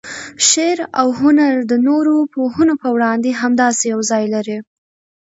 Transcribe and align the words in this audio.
شعر 0.49 0.79
و 1.07 1.09
هنر 1.19 1.53
د 1.71 1.73
نورو 1.87 2.15
پوهنو 2.33 2.73
په 2.81 2.87
وړاندې 2.95 3.37
همداسې 3.41 3.83
یو 3.93 4.01
ځای 4.11 4.23
لري. 4.35 4.57